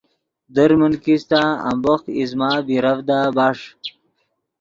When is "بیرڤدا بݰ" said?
2.67-3.59